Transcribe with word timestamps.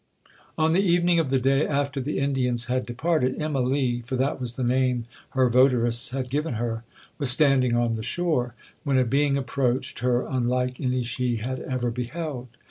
'On 0.57 0.71
the 0.71 0.81
evening 0.81 1.19
of 1.19 1.29
the 1.29 1.37
day 1.39 1.63
after 1.63 2.01
the 2.01 2.17
Indians 2.17 2.65
had 2.65 2.87
departed, 2.87 3.37
Immalee, 3.39 4.01
for 4.07 4.15
that 4.15 4.39
was 4.39 4.55
the 4.55 4.63
name 4.63 5.05
her 5.35 5.47
votarists 5.47 6.09
had 6.09 6.31
given 6.31 6.55
her, 6.55 6.83
was 7.19 7.29
standing 7.29 7.75
on 7.75 7.91
the 7.91 8.01
shore, 8.01 8.55
when 8.83 8.97
a 8.97 9.05
being 9.05 9.37
approached 9.37 9.99
her 9.99 10.25
unlike 10.27 10.79
any 10.81 11.03
she 11.03 11.35
had 11.37 11.59
ever 11.59 11.91
beheld. 11.91 12.47